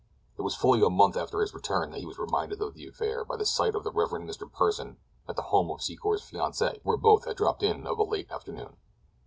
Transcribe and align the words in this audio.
It 0.35 0.41
was 0.41 0.55
fully 0.55 0.81
a 0.81 0.89
month 0.89 1.15
after 1.15 1.39
his 1.41 1.53
return 1.53 1.91
that 1.91 1.99
he 1.99 2.07
was 2.07 2.17
reminded 2.17 2.59
of 2.59 2.73
the 2.73 2.87
affair 2.87 3.23
by 3.23 3.37
the 3.37 3.45
sight 3.45 3.75
of 3.75 3.83
the 3.83 3.91
Rev. 3.91 4.09
Mr. 4.25 4.51
Pursen 4.51 4.97
at 5.27 5.35
the 5.35 5.43
home 5.53 5.69
of 5.69 5.81
Secor's 5.81 6.23
fiancée 6.23 6.79
where 6.81 6.97
both 6.97 7.25
had 7.25 7.37
dropped 7.37 7.61
in 7.61 7.85
of 7.85 7.99
a 7.99 8.03
late 8.03 8.31
afternoon. 8.31 8.77